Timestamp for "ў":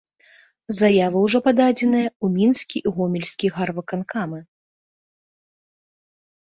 2.23-2.27